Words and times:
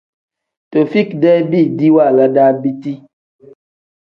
Taufik-dee 0.71 1.41
biidi 1.49 1.87
waala 1.95 2.25
daa 2.35 2.51
biti. 2.61 2.93